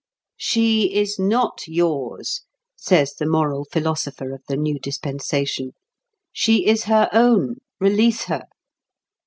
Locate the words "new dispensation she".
4.57-6.65